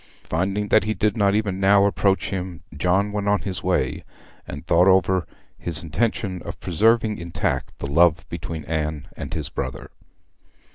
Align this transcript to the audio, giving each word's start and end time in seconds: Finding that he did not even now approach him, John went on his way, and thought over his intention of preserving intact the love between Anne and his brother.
Finding 0.23 0.69
that 0.69 0.85
he 0.85 0.95
did 0.95 1.15
not 1.15 1.35
even 1.35 1.59
now 1.59 1.85
approach 1.85 2.31
him, 2.31 2.63
John 2.75 3.11
went 3.11 3.27
on 3.27 3.41
his 3.41 3.61
way, 3.61 4.03
and 4.47 4.65
thought 4.65 4.87
over 4.87 5.27
his 5.59 5.83
intention 5.83 6.41
of 6.41 6.59
preserving 6.59 7.19
intact 7.19 7.77
the 7.77 7.85
love 7.85 8.27
between 8.27 8.65
Anne 8.65 9.09
and 9.15 9.31
his 9.35 9.49
brother. 9.49 9.91